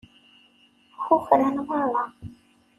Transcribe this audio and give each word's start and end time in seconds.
Kukran 1.01 1.55
merra. 1.67 2.03